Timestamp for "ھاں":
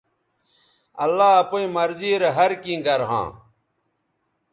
3.09-3.27